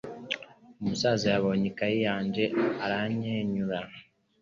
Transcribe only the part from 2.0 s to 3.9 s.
yanjye aranyenyura.